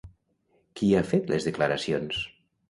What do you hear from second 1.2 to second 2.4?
les declaracions?